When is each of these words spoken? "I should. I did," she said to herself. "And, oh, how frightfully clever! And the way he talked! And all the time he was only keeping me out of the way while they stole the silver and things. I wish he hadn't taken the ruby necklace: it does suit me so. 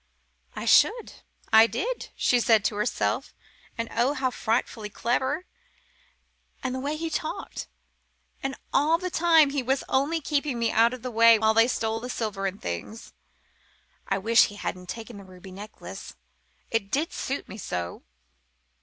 "I 0.55 0.65
should. 0.65 1.13
I 1.53 1.67
did," 1.67 2.09
she 2.15 2.39
said 2.39 2.65
to 2.65 2.75
herself. 2.75 3.35
"And, 3.77 3.87
oh, 3.91 4.15
how 4.15 4.31
frightfully 4.31 4.89
clever! 4.89 5.45
And 6.63 6.73
the 6.73 6.79
way 6.79 6.95
he 6.95 7.11
talked! 7.11 7.67
And 8.41 8.55
all 8.73 8.97
the 8.97 9.11
time 9.11 9.51
he 9.51 9.61
was 9.61 9.83
only 9.87 10.19
keeping 10.19 10.57
me 10.57 10.71
out 10.71 10.95
of 10.95 11.03
the 11.03 11.11
way 11.11 11.37
while 11.37 11.53
they 11.53 11.67
stole 11.67 11.99
the 11.99 12.09
silver 12.09 12.47
and 12.47 12.59
things. 12.59 13.13
I 14.07 14.17
wish 14.17 14.45
he 14.45 14.55
hadn't 14.55 14.89
taken 14.89 15.17
the 15.17 15.23
ruby 15.23 15.51
necklace: 15.51 16.15
it 16.71 16.89
does 16.91 17.09
suit 17.13 17.47
me 17.47 17.59
so. 17.59 18.01